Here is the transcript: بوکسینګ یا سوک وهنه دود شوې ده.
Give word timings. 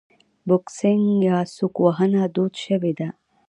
بوکسینګ 0.47 1.05
یا 1.27 1.37
سوک 1.55 1.75
وهنه 1.85 2.23
دود 2.35 2.53
شوې 2.63 2.91
ده. 2.99 3.07